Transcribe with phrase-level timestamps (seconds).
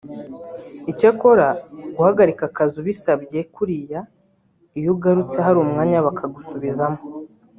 [0.91, 1.59] icyakora ngo
[1.95, 3.99] guhagarika akazi ubisabye kuriya
[4.77, 7.01] iyo ugarutse hari umwanya bakagusubizamo